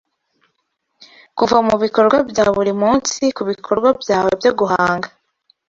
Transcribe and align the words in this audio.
kuva 1.37 1.57
mubikorwa 1.67 2.17
bya 2.29 2.45
buri 2.55 2.73
munsi 2.81 3.21
kubikorwa 3.37 3.89
byawe 4.01 4.31
byo 4.39 4.51
guhanga 4.59 5.07